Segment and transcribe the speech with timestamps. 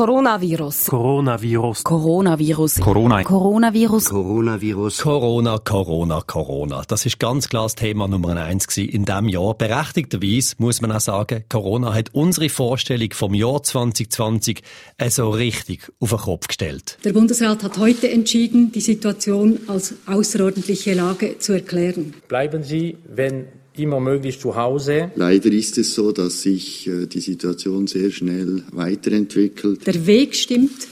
[0.00, 0.86] Coronavirus.
[0.86, 1.84] Coronavirus.
[1.84, 2.80] Coronavirus.
[2.80, 3.22] Corona.
[3.22, 4.08] Coronavirus.
[4.08, 4.96] Coronavirus.
[5.02, 6.82] Corona, Corona, Corona.
[6.88, 9.52] Das ist ganz klar das Thema Nummer eins in diesem Jahr.
[9.52, 14.62] Berechtigterweise muss man auch sagen, Corona hat unsere Vorstellung vom Jahr 2020
[15.10, 16.96] so richtig auf den Kopf gestellt.
[17.04, 22.14] Der Bundesrat hat heute entschieden, die Situation als außerordentliche Lage zu erklären.
[22.26, 25.10] Bleiben Sie, wenn immer möglich zu Hause.
[25.14, 29.86] Leider ist es so, dass sich äh, die Situation sehr schnell weiterentwickelt.
[29.86, 30.88] Der Weg stimmt,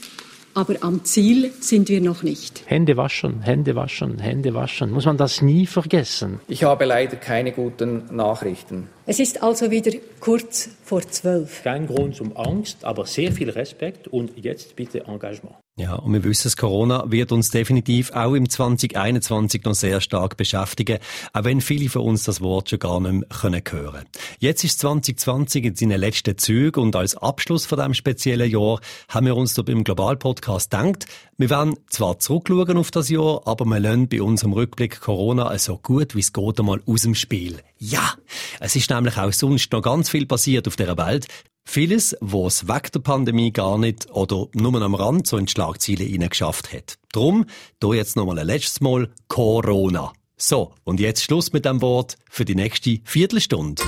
[0.55, 2.63] aber am Ziel sind wir noch nicht.
[2.67, 4.91] Hände waschen, Hände waschen, Hände waschen.
[4.91, 6.41] Muss man das nie vergessen?
[6.49, 8.89] Ich habe leider keine guten Nachrichten.
[9.07, 11.63] Es ist also wieder kurz vor zwölf.
[11.63, 15.57] Kein Grund zum Angst, aber sehr viel Respekt und jetzt bitte Engagement.
[15.79, 20.99] Ja, und wir wissen, Corona wird uns definitiv auch im 2021 noch sehr stark beschäftigen,
[21.33, 24.05] auch wenn viele von uns das Wort schon gar nicht mehr hören können.
[24.41, 29.27] Jetzt ist 2020 in seinen letzten Zügen und als Abschluss von diesem speziellen Jahr haben
[29.27, 31.07] wir uns da beim Global-Podcast gedacht,
[31.37, 35.79] wir werden zwar zurückschauen auf das Jahr, aber wir lernen bei unserem Rückblick Corona so
[35.79, 37.61] gut wie es geht einmal aus dem Spiel.
[37.79, 38.15] Ja,
[38.59, 41.29] es ist nämlich auch sonst noch ganz viel passiert auf der Welt.
[41.71, 45.53] Vieles, was es weg der Pandemie gar nicht oder nur am Rand so in die
[45.53, 46.99] Schlagziele geschafft hat.
[47.13, 47.45] Drum,
[47.83, 50.15] hier jetzt nochmal ein letztes Mal Corona.
[50.39, 53.83] So, und jetzt Schluss mit dem Wort für die nächste Viertelstunde.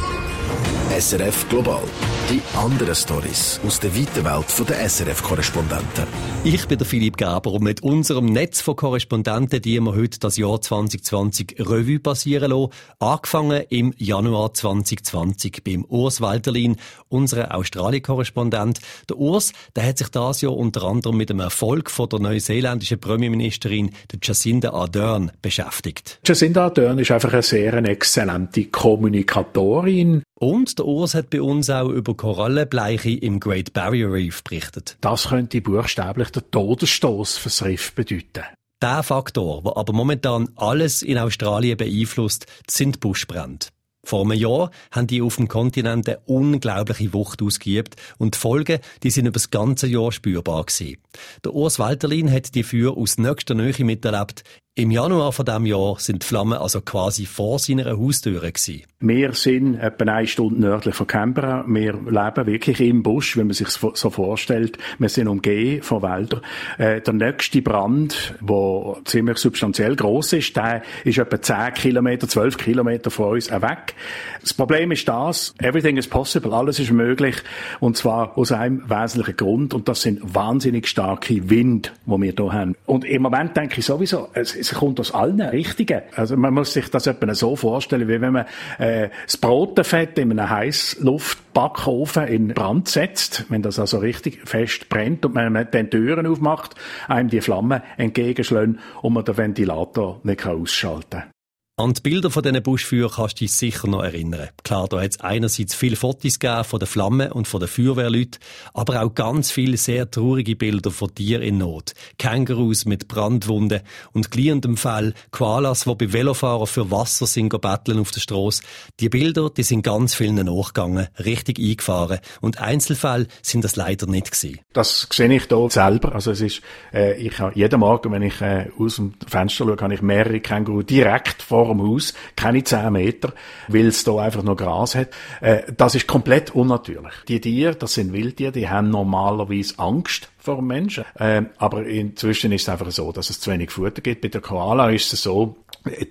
[0.90, 1.82] SRF Global.
[2.28, 6.04] Die anderen Stories aus der weiten Welt der SRF-Korrespondenten.
[6.44, 10.36] Ich bin der Philipp Gaber und mit unserem Netz von Korrespondenten, die wir heute das
[10.36, 16.76] Jahr 2020 Revue passieren lassen, angefangen im Januar 2020 beim Urs Walterlin,
[17.08, 18.78] unserem Australien-Korrespondent.
[19.08, 23.00] Der Urs, der hat sich das Jahr unter anderem mit dem Erfolg von der neuseeländischen
[23.00, 26.20] Premierministerin der Jacinda Ardern beschäftigt.
[26.24, 30.22] Jacinda Ardern ist einfach eine sehr exzellente Kommunikatorin.
[30.42, 34.96] Und der Urs hat bei uns auch über Korallenbleiche im Great Barrier Reef berichtet.
[35.02, 38.44] Das könnte buchstäblich der Todesstoß fürs Riff bedeuten.
[38.80, 43.66] Der Faktor, der aber momentan alles in Australien beeinflusst, sind Buschbrände.
[44.02, 48.80] Vor einem Jahr haben die auf dem Kontinent eine unglaubliche Wucht ausgeübt und die Folgen,
[49.02, 50.96] die sind über das ganze Jahr spürbar gewesen.
[51.44, 54.42] Der Urs Walterlin hat die Feuer aus nächster Nähe miterlebt.
[54.80, 58.84] Im Januar von diesem Jahr sind die Flammen also quasi vor seiner Haustür gewesen.
[59.02, 61.64] Wir sind etwa eine Stunde nördlich von Canberra.
[61.66, 64.78] Wir leben wirklich im Busch, wenn man sich so vorstellt.
[64.98, 66.40] Wir sind umgeben von Wäldern.
[66.78, 72.56] Äh, der nächste Brand, der ziemlich substanziell groß ist, der ist etwa 10 Kilometer, 12
[72.56, 73.94] Kilometer von uns weg.
[74.40, 77.36] Das Problem ist das, everything is possible, alles ist möglich.
[77.80, 82.52] Und zwar aus einem wesentlichen Grund, und das sind wahnsinnig starke Wind, die wir hier
[82.52, 82.76] haben.
[82.86, 86.02] Und im Moment denke ich sowieso, es, es kommt aus allen Richtungen.
[86.14, 88.46] Also man muss sich das etwa so vorstellen, wie wenn man
[88.78, 95.24] äh, das Brotenfett in einem Heißluftbackofen in Brand setzt, wenn das also richtig fest brennt
[95.26, 96.74] und man dann Türen aufmacht,
[97.08, 101.39] einem die Flammen entgegenschlägt und man den Ventilator nicht ausschalten kann.
[101.80, 104.50] An die Bilder von diesen Buschfeuern kannst du dich sicher noch erinnern.
[104.64, 108.38] Klar, da hat es einerseits viele Fotos gegeben von den Flammen und von den Feuerwehrleuten,
[108.74, 111.94] aber auch ganz viele sehr traurige Bilder von Tieren in Not.
[112.18, 113.80] Kängurus mit Brandwunden
[114.12, 118.62] und gliehendem Fell, Koalas, die bei Velofahrern für Wasser sind betteln auf der Straße.
[119.00, 124.32] Die Bilder, die sind ganz vielen nachgegangen, richtig eingefahren und Einzelfälle sind das leider nicht
[124.32, 124.60] gewesen.
[124.74, 126.14] Das sehe ich hier selber.
[126.14, 126.60] Also es ist,
[126.92, 130.40] äh, ich habe jeden Morgen, wenn ich äh, aus dem Fenster schaue, habe ich mehrere
[130.40, 133.32] Kängurus direkt vor dem Haus, keine 10 Meter,
[133.68, 135.08] weil es da einfach noch Gras hat.
[135.40, 137.14] Äh, das ist komplett unnatürlich.
[137.28, 141.04] Die Tiere, das sind Wildtiere, die haben normalerweise Angst vor dem Menschen.
[141.14, 144.22] Äh, aber inzwischen ist es einfach so, dass es zu wenig Futter gibt.
[144.22, 145.56] Bei der Koala ist es so,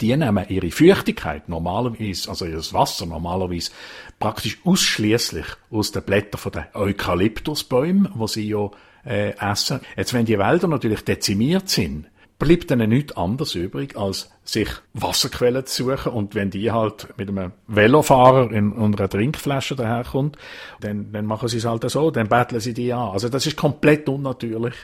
[0.01, 3.71] die nehmen ihre Feuchtigkeit normalerweise, also ihr Wasser normalerweise
[4.19, 8.69] praktisch ausschließlich aus den Blättern von den Eukalyptusbäumen, wo sie ja
[9.05, 9.79] äh, essen.
[9.95, 12.07] Jetzt, wenn die Wälder natürlich dezimiert sind,
[12.39, 16.13] bleibt ihnen nichts anderes übrig, als sich Wasserquellen zu suchen.
[16.13, 20.37] Und wenn die halt mit einem Velofahrer in, in einer Trinkflasche daherkommt,
[20.79, 23.09] dann, dann machen sie es halt so, dann betteln sie die an.
[23.09, 24.75] Also das ist komplett unnatürlich.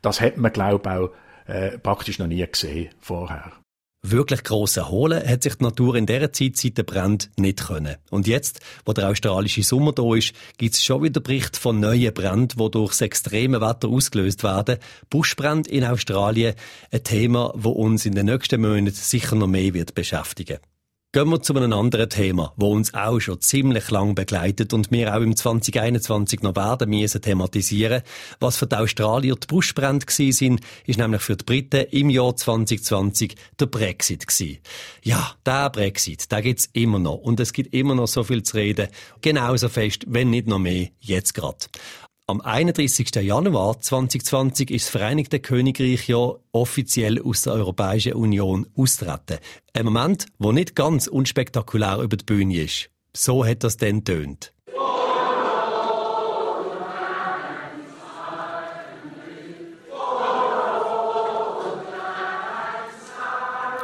[0.00, 1.10] Das hat man, glaube ich, auch
[1.46, 3.52] äh, praktisch noch nie gesehen vorher.
[4.04, 7.96] Wirklich gross erholen hat sich die Natur in dieser Zeit seit der Brand nicht können.
[8.10, 12.12] Und jetzt, wo der australische Sommer da ist, gibt es schon wieder Berichte von neuen
[12.12, 14.78] Bränden, die durch das extreme Wetter ausgelöst werden.
[15.08, 16.54] Buschbrand in Australien,
[16.90, 20.58] ein Thema, das uns in den nächsten Monaten sicher noch mehr wird beschäftigen.
[21.14, 25.14] Gehen wir zu einem anderen Thema, wo uns auch schon ziemlich lang begleitet und wir
[25.14, 28.00] auch im 2021 noch werden müssen thematisieren.
[28.40, 32.34] Was für die Australier die Buschbrände gewesen sind, ist nämlich für die Briten im Jahr
[32.34, 34.60] 2020 der Brexit gewesen.
[35.02, 38.56] Ja, der Brexit, der gibt's immer noch und es gibt immer noch so viel zu
[38.56, 38.88] reden.
[39.20, 41.58] Genauso fest, wenn nicht noch mehr, jetzt gerade.
[42.32, 43.14] Am 31.
[43.16, 49.36] Januar 2020 ist das Vereinigte Königreich ja offiziell aus der Europäischen Union austreten.
[49.74, 52.88] Ein Moment, wo nicht ganz unspektakulär über die Bühne ist.
[53.14, 54.51] So hat das dann tönt.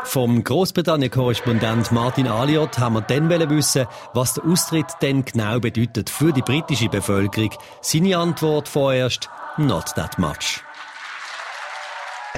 [0.08, 6.32] Vom Großbritannien-Korrespondent Martin Aliot haben wir dann wissen, was der Austritt denn genau bedeutet für
[6.32, 7.50] die britische Bevölkerung.
[7.82, 9.28] Seine Antwort vorerst,
[9.58, 10.62] not that much.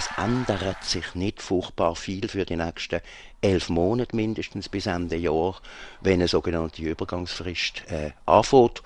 [0.00, 3.02] Es ändert sich nicht furchtbar viel für die nächsten
[3.43, 5.61] elf Monate mindestens bis Ende Jahr,
[6.00, 8.82] wenn eine sogenannte Übergangsfrist äh, anfängt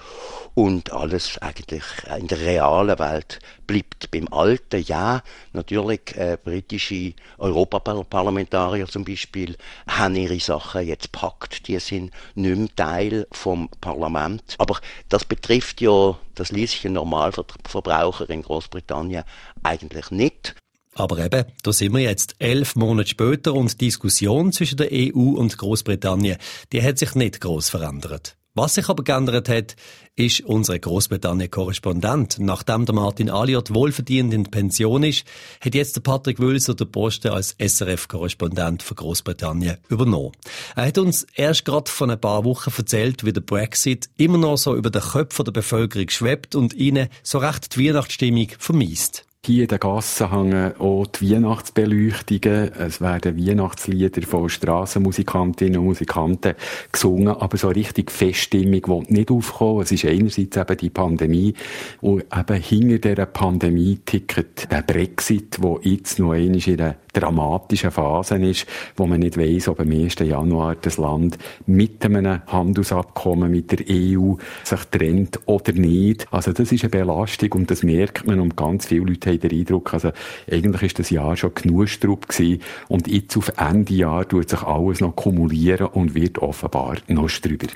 [0.55, 1.85] und alles eigentlich
[2.19, 3.39] in der realen Welt
[3.69, 4.83] bleibt beim Alten.
[4.83, 5.23] Ja,
[5.53, 9.57] natürlich äh, britische Europaparlamentarier zum Beispiel
[9.87, 14.57] haben ihre Sachen jetzt packt, die sind nicht mehr Teil vom Parlament.
[14.59, 14.81] Aber
[15.11, 19.23] das betrifft ja das ein Normalverbraucher in Großbritannien
[19.63, 20.57] eigentlich nicht.
[20.95, 25.37] Aber eben, da sind wir jetzt elf Monate später und die Diskussion zwischen der EU
[25.37, 26.39] und Großbritannien,
[26.73, 28.37] die hat sich nicht groß verändert.
[28.57, 29.75] Was sich aber geändert hat,
[30.15, 32.37] ist unsere Großbritannien-Korrespondent.
[32.39, 35.25] Nachdem der Martin Aliot wohlverdient in Pension ist,
[35.61, 40.31] hat jetzt der Patrick Wülser den Posten als SRF-Korrespondent für Großbritannien übernommen.
[40.77, 44.57] Er hat uns erst gerade vor ein paar Wochen erzählt, wie der Brexit immer noch
[44.57, 49.27] so über den Köpfen der Bevölkerung schwebt und ihnen so recht die Weihnachtsstimmung vermisst.
[49.47, 52.73] Hier in den Gassen hängen auch die Weihnachtsbeleuchtungen.
[52.79, 56.55] Es werden Weihnachtslieder von Strassenmusikantinnen und Musikanten
[56.91, 59.83] gesungen, aber so richtig Feststimmung will nicht aufkommen.
[59.83, 61.53] Es ist einerseits eben die Pandemie
[62.01, 67.91] und eben hinter dieser Pandemie ticket der Brexit, wo jetzt noch einmal in einer dramatischen
[67.91, 68.67] Phase ist,
[68.97, 70.17] wo man nicht weiß, ob am 1.
[70.21, 76.27] Januar das Land mit einem Handelsabkommen mit der EU sich trennt oder nicht.
[76.31, 79.61] Also das ist eine Belastung und das merkt man und ganz viele Leute haben den
[79.61, 80.11] Eindruck, also
[80.51, 84.63] eigentlich ist das Jahr schon genug Strupp gewesen und jetzt auf Ende Jahr tut sich
[84.63, 87.69] alles noch kumulieren und wird offenbar noch drüber.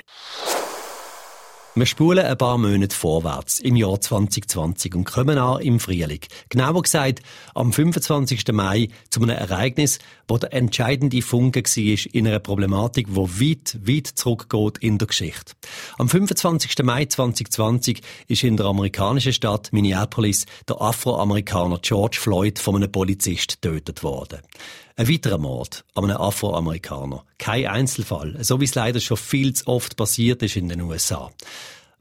[1.79, 6.19] Wir spulen ein paar Monate vorwärts im Jahr 2020 und kommen an im Frühling.
[6.49, 7.21] Genauer gesagt
[7.55, 8.51] am 25.
[8.51, 14.07] Mai zu einem Ereignis, wo der entscheidende Funke war in einer Problematik, wo weit, weit
[14.07, 15.53] zurückgeht in der Geschichte.
[15.97, 16.83] Am 25.
[16.83, 23.61] Mai 2020 ist in der amerikanischen Stadt Minneapolis der Afroamerikaner George Floyd von einem Polizist
[23.61, 24.39] getötet worden.
[24.99, 27.23] Ein weiterer Mord an einem Afroamerikaner.
[27.37, 31.31] Kein Einzelfall, so wie es leider schon viel zu oft passiert ist in den USA.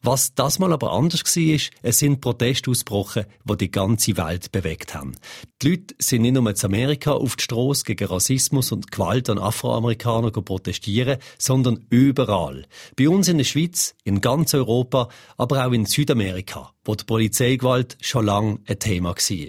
[0.02, 4.50] Was das mal aber anders war, ist, es sind Proteste ausgebrochen, die die ganze Welt
[4.50, 5.14] bewegt haben.
[5.62, 9.38] Die Leute sind nicht nur in Amerika auf die Strasse gegen Rassismus und Gewalt an
[9.38, 12.66] Afroamerikanern protestieren, sondern überall.
[12.96, 17.96] Bei uns in der Schweiz, in ganz Europa, aber auch in Südamerika, wo die Polizeigewalt
[18.00, 19.48] schon lange ein Thema war.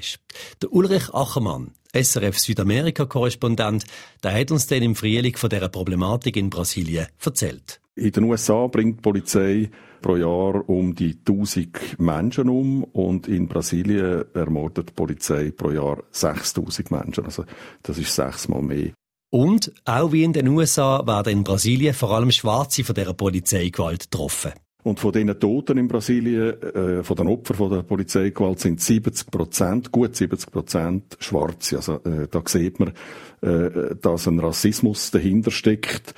[0.62, 3.86] Der Ulrich Achermann, SRF Südamerika-Korrespondent,
[4.24, 7.82] der hat uns dann im Frühling von dieser Problematik in Brasilien erzählt.
[7.96, 9.70] In den USA bringt die Polizei
[10.02, 16.04] pro Jahr um die 1000 Menschen um und in Brasilien ermordet die Polizei pro Jahr
[16.12, 17.26] 6000 Menschen.
[17.26, 17.44] Also
[17.84, 18.92] das ist sechsmal mehr.
[19.32, 24.10] Und auch wie in den USA werden in Brasilien vor allem Schwarze von dieser Polizeigewalt
[24.10, 24.54] getroffen.
[24.84, 29.92] Und von diesen Toten in Brasilien, äh, von den Opfern der Polizeigewalt sind 70 Prozent,
[29.92, 31.78] gut 70 Prozent Schwarze.
[31.78, 32.94] Also äh, da sieht man,
[33.42, 36.14] äh, dass ein Rassismus dahinter steckt.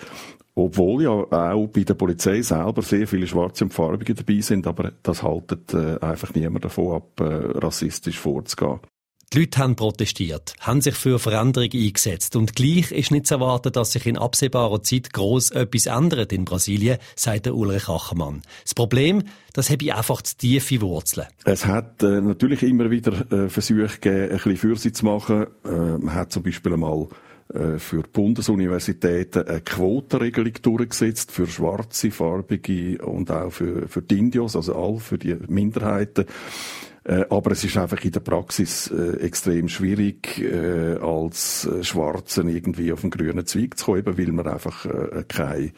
[0.54, 4.92] Obwohl ja auch bei der Polizei selber sehr viele Schwarze und Farbige dabei sind, aber
[5.02, 8.80] das haltet äh, einfach niemand davon ab, äh, rassistisch vorzugehen.
[9.34, 13.72] Die Leute haben protestiert, haben sich für Veränderung eingesetzt und gleich ist nicht zu erwarten,
[13.72, 18.42] dass sich in absehbarer Zeit gross etwas ändert in Brasilien, sagt der Ulrich Achermann.
[18.64, 19.24] Das Problem,
[19.54, 21.28] das habe einfach zu tiefe Wurzeln.
[21.46, 25.48] Es hat äh, natürlich immer wieder äh, Versuche gegeben, ein bisschen für sie zu machen.
[25.64, 27.08] Äh, man hat zum Beispiel einmal
[27.54, 34.20] äh, für die Bundesuniversitäten eine Quotenregelung durchgesetzt für schwarze, farbige und auch für, für die
[34.20, 36.26] Indios, also all für die Minderheiten.
[37.04, 42.94] Äh, aber es ist einfach in der Praxis äh, extrem schwierig, äh, als Schwarzen irgendwie
[42.94, 44.86] auf den grünen Zweig zu kommen, weil man einfach
[45.28, 45.72] keine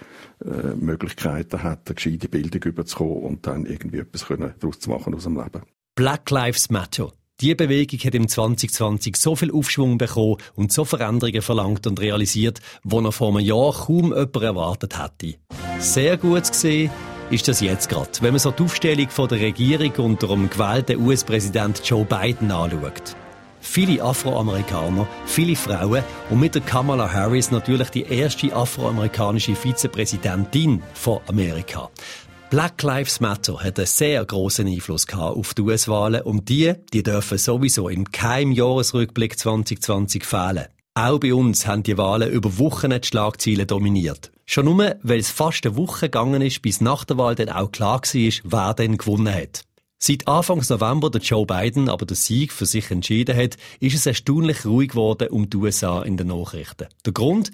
[0.75, 5.37] Möglichkeiten hat, eine gescheite Bildung überzukommen und dann irgendwie etwas daraus zu machen aus dem
[5.37, 5.61] Leben.
[5.95, 7.13] Black Lives Matter.
[7.39, 12.59] Die Bewegung hat im 2020 so viel Aufschwung bekommen und so Veränderungen verlangt und realisiert,
[12.83, 15.37] wo noch vor einem Jahr kaum jemand erwartet hätte.
[15.79, 16.91] Sehr gut gesehen
[17.29, 21.05] ist das jetzt gerade, wenn man so die Aufstellung von der Regierung unter dem gewählten
[21.05, 23.15] US-Präsident Joe Biden anschaut.
[23.61, 31.21] Viele Afroamerikaner, viele Frauen und mit der Kamala Harris natürlich die erste afroamerikanische Vizepräsidentin von
[31.27, 31.89] Amerika.
[32.49, 37.37] Black Lives Matter hat einen sehr großen Einfluss auf die US-Wahlen und die, die dürfen
[37.37, 40.65] sowieso im keinem Jahresrückblick 2020 fehlen.
[40.93, 44.32] Auch bei uns haben die Wahlen über Wochen die Schlagzeilen dominiert.
[44.45, 47.71] Schon nur, weil es fast eine Woche gegangen ist, bis nach der Wahl dann auch
[47.71, 49.63] klar war, wer denn gewonnen hat.
[50.05, 54.05] Seit Anfangs November der Joe Biden aber den Sieg für sich entschieden hat, ist es
[54.05, 56.87] erstaunlich ruhig geworden um die USA in den Nachrichten.
[57.05, 57.51] Der Grund?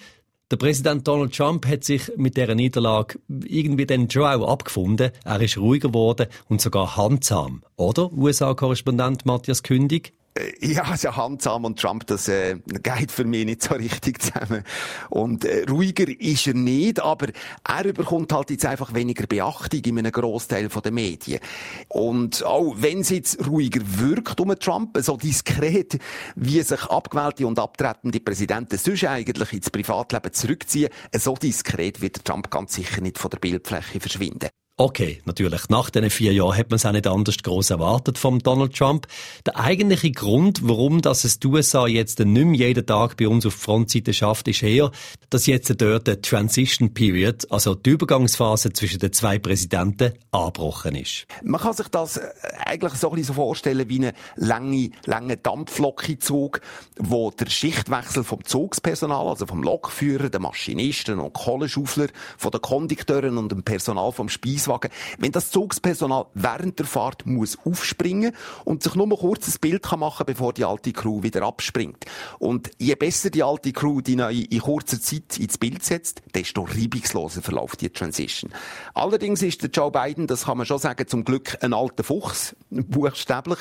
[0.50, 5.12] Der Präsident Donald Trump hat sich mit dieser Niederlage irgendwie dann schon auch abgefunden.
[5.24, 7.62] Er ist ruhiger geworden und sogar handsam.
[7.76, 10.14] Oder, USA-Korrespondent Matthias Kündig?
[10.40, 14.64] Äh, ja, also Handsam und Trump, das äh, geht für mich nicht so richtig zusammen.
[15.10, 17.28] Und äh, ruhiger ist er nicht, aber
[17.68, 21.40] er bekommt halt jetzt einfach weniger Beachtung in einem Großteil der Medien.
[21.88, 26.00] Und auch wenn es jetzt ruhiger wirkt um Trump, so diskret,
[26.36, 32.50] wie sich abgewählte und abtretende Präsidenten sonst eigentlich ins Privatleben zurückziehen, so diskret wird Trump
[32.50, 34.50] ganz sicher nicht von der Bildfläche verschwinden.
[34.82, 35.68] Okay, natürlich.
[35.68, 39.08] Nach diesen vier Jahren hat man es auch nicht anders groß erwartet vom Donald Trump.
[39.46, 43.46] Der eigentliche Grund, warum das es die USA jetzt nicht mehr jeden Tag bei uns
[43.46, 44.90] auf die Frontseite schafft, ist eher,
[45.32, 51.28] dass jetzt dort der Transition Period, also die Übergangsphase zwischen den zwei Präsidenten, angebrochen ist.
[51.44, 52.30] Man kann sich das äh,
[52.66, 56.62] eigentlich so ein bisschen so vorstellen wie einen langen, langen Dampflokenzug,
[56.98, 62.08] wo der Schichtwechsel vom Zugspersonal, also vom Lokführer, den Maschinisten und Kohlenschaufler,
[62.38, 67.26] von den Kondukteuren und dem Personal vom Speis Volkswagen, wenn das Zugspersonal während der Fahrt
[67.26, 68.34] muss aufspringen
[68.66, 72.06] und sich nur mal kurz ein Bild kann machen bevor die alte Crew wieder abspringt.
[72.38, 76.64] Und je besser die alte Crew die neue in kurzer Zeit ins Bild setzt, desto
[76.64, 78.52] reibungsloser verläuft die Transition.
[78.94, 82.56] Allerdings ist der Joe Biden, das kann man schon sagen, zum Glück ein alter Fuchs,
[82.70, 83.60] buchstäblich.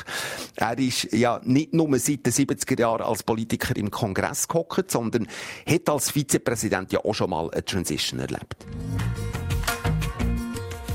[0.56, 5.26] Er ist ja nicht nur seit den 70er Jahren als Politiker im Kongress gehockt, sondern
[5.66, 8.66] hat als Vizepräsident ja auch schon mal eine Transition erlebt.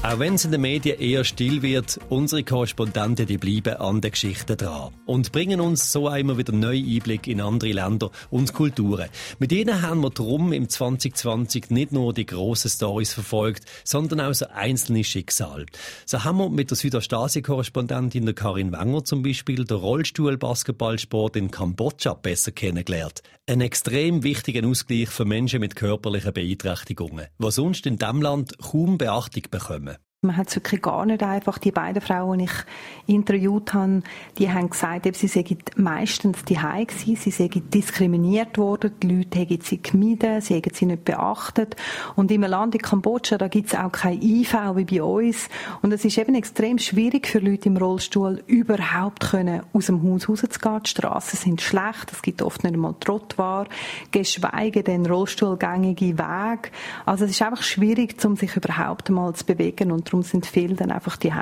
[0.05, 4.11] Auch wenn es in den Medien eher still wird, unsere Korrespondenten die bleiben an den
[4.11, 9.07] Geschichten dran und bringen uns so immer wieder neue Einblick in andere Länder und Kulturen.
[9.39, 14.33] Mit ihnen haben wir drum im 2020 nicht nur die grossen Stories verfolgt, sondern auch
[14.33, 15.67] so einzelne Schicksale.
[16.05, 22.13] So haben wir mit der Südostasien-Korrespondentin der Karin Wenger zum Beispiel den Rollstuhl-Basketballsport in Kambodscha
[22.13, 23.21] besser kennengelernt.
[23.45, 28.97] Ein extrem wichtiger Ausgleich für Menschen mit körperlichen Beeinträchtigungen, was sonst in diesem Land kaum
[28.97, 29.92] Beachtung bekommen.
[30.23, 31.57] Man hat es wirklich gar nicht einfach.
[31.57, 34.03] Die beiden Frauen, die ich interviewt habe,
[34.37, 39.59] die haben gesagt, sie seien meistens die gewesen, sie seien diskriminiert worden, die Leute hätten
[39.61, 41.75] sie gemieden, sie hätten sie nicht beachtet.
[42.15, 45.49] Und im Land in Kambodscha, da gibt es auch kein IV wie bei uns.
[45.81, 50.29] Und es ist eben extrem schwierig für Leute im Rollstuhl, überhaupt können aus dem Haus
[50.29, 50.83] rauszugehen.
[50.83, 53.67] Die Straßen sind schlecht, es gibt oft nicht einmal Trottoir,
[54.11, 56.69] geschweige denn rollstuhlgängige Wege.
[57.05, 60.75] Also es ist einfach schwierig, um sich überhaupt mal zu bewegen und darum sind viele
[60.75, 61.33] dann einfach die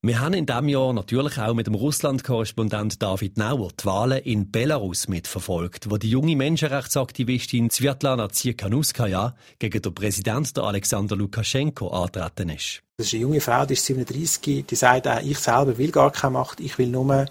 [0.00, 4.48] wir haben in diesem Jahr natürlich auch mit dem Russland-Korrespondent David Nauer die Wahlen in
[4.52, 12.80] Belarus mitverfolgt, wo die junge Menschenrechtsaktivistin Svetlana Tsikhanouskaya gegen den Präsidenten Alexander Lukaschenko antreten ist.
[12.96, 16.34] Das ist eine junge Frau, die ist 37, die sagt, ich selber will gar keine
[16.34, 17.26] Macht, ich will nur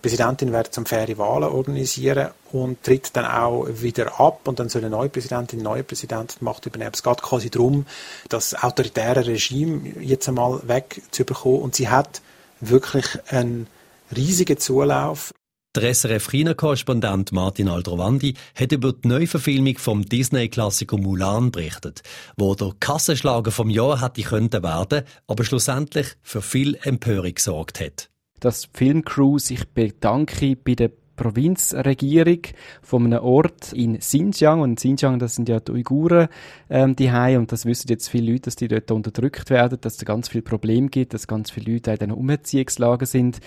[0.00, 4.82] Präsidentin wird zum faire Wahlen organisieren und tritt dann auch wieder ab und dann soll
[4.82, 6.92] eine neue Präsidentin, neue Präsident die Macht übernehmen.
[6.94, 7.84] Es geht quasi darum,
[8.28, 12.22] das autoritäre Regime jetzt einmal wegzubekommen und sie hat
[12.60, 13.66] wirklich einen
[14.14, 15.32] riesigen Zulauf.
[15.76, 22.02] Der SRF-China-Korrespondent Martin Aldrovandi hat über die Neuverfilmung vom Disney-Klassiker Mulan berichtet,
[22.36, 28.08] wo der Kassenschlager vom Jahr hätte könnte werden, aber schlussendlich für viel Empörung gesorgt hat
[28.40, 32.40] dass die Filmcrew sich bedanke bei der Provinzregierung
[32.80, 34.60] von einem Ort in Xinjiang.
[34.60, 36.28] Und Xinjiang, das sind ja die Uiguren,
[36.70, 40.04] ähm, die und das wissen jetzt viele Leute, dass die dort unterdrückt werden, dass es
[40.06, 43.40] ganz viele Probleme gibt, dass ganz viele Leute in diesen Umerziehungslagen sind.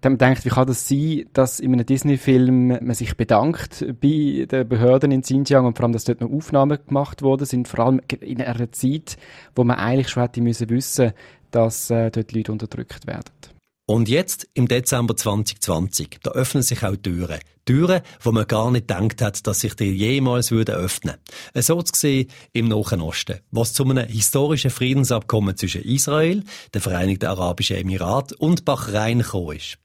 [0.00, 4.68] Dann denkt, wie kann das sein, dass in einem Disney-Film man sich bedankt bei den
[4.68, 8.00] Behörden in Xinjiang und vor allem, dass dort noch Aufnahmen gemacht worden sind, vor allem
[8.20, 9.16] in einer Zeit,
[9.56, 11.12] wo man eigentlich schon hätte müssen wissen,
[11.50, 13.57] dass äh, dort Leute unterdrückt werden.
[13.90, 17.38] Und jetzt, im Dezember 2020, da öffnen sich auch Türen.
[17.64, 21.16] Türen, wo man gar nicht gedacht hat, dass sich die jemals würden öffnen.
[21.54, 27.24] So zu sehen im Nahen Osten, was zu einem historischen Friedensabkommen zwischen Israel, den Vereinigten
[27.24, 29.78] Arabischen Emiraten und Bahrain gekommen ist.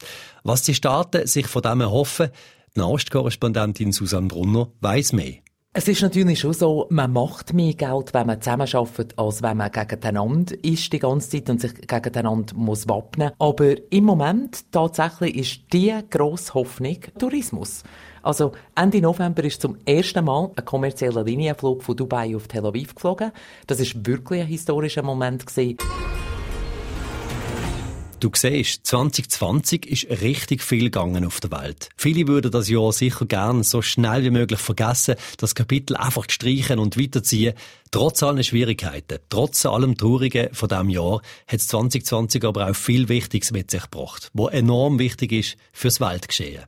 [0.43, 2.29] Was die Staaten sich von dem erhoffen,
[2.75, 5.42] die Nahostkorrespondentin Susanne Brunner weiss mehr.
[5.75, 9.71] Es ist natürlich schon so, man macht mehr Geld, wenn man zusammenarbeitet, als wenn man
[9.71, 13.31] gegeneinander ist die ganze Zeit und sich gegeneinander muss wappnen.
[13.39, 17.81] Aber im Moment tatsächlich ist die grosse Hoffnung Tourismus.
[18.21, 22.93] Also Ende November ist zum ersten Mal ein kommerzieller Linienflug von Dubai auf Tel Aviv
[22.93, 23.31] geflogen.
[23.65, 25.77] Das ist wirklich ein historischer Moment gewesen.
[28.23, 31.89] Du siehst, 2020 ist richtig viel gegangen auf der Welt.
[31.97, 36.79] Viele würden das Jahr sicher gern so schnell wie möglich vergessen, das Kapitel einfach streichen
[36.79, 37.53] und weiterziehen.
[37.91, 43.51] Trotz allen Schwierigkeiten, trotz allem Traurigen von diesem Jahr, hat 2020 aber auch viel Wichtiges
[43.51, 46.63] mit sich gebracht, wo enorm wichtig ist fürs Weltgeschehen.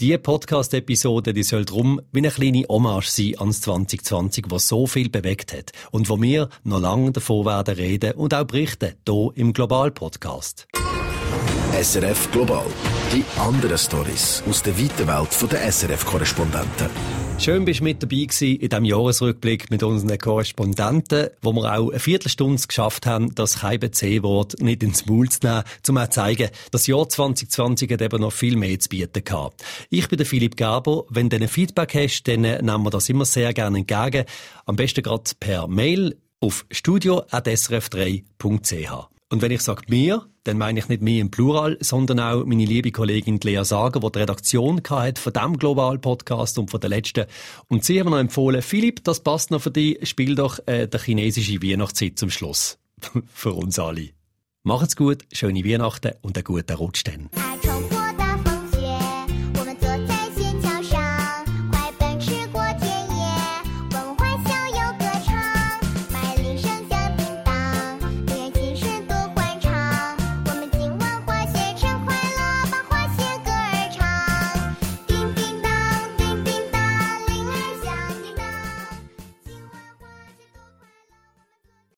[0.00, 5.10] Die Podcast-Episode, die soll drum wie eine kleine Hommage sein ans 2020, was so viel
[5.10, 9.52] bewegt hat und wo wir noch lange davon werden reden und auch berichten, hier im
[9.52, 10.68] Global-Podcast.
[11.82, 12.66] SRF Global.
[13.12, 16.90] Die anderen Stories aus der weiten Welt der SRF-Korrespondenten.
[17.40, 21.90] Schön bist du mit dabei gewesen in diesem Jahresrückblick mit unseren Korrespondenten, wo wir auch
[21.90, 26.88] eine Viertelstunde geschafft haben, das KBC-Wort nicht ins Maul zu nehmen, um zu zeigen, das
[26.88, 29.62] Jahr 2020 hat eben noch viel mehr zu bieten gehabt.
[29.88, 31.04] Ich bin der Philipp Gaber.
[31.10, 34.24] Wenn du ein Feedback hast, dann nehmen wir das immer sehr gerne entgegen.
[34.66, 39.08] Am besten gerade per Mail auf studio.srf3.ch.
[39.30, 42.64] Und wenn ich sage mir, dann meine ich nicht mehr im Plural, sondern auch meine
[42.64, 47.26] liebe Kollegin Lea Sager, die die Redaktion hat von diesem Global-Podcast und von der letzten.
[47.68, 51.00] Und sie haben noch empfohlen, Philipp, das passt noch für dich, spiel doch äh, der
[51.00, 52.78] chinesische Weihnachtszeit zum Schluss.
[53.32, 54.08] für uns alle.
[54.62, 57.28] Macht's gut, schöne Weihnachten und einen guten Rutsch dann.